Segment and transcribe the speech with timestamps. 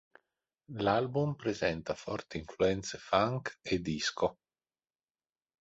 [0.79, 4.37] L'album presenta forti influenze funk e disco.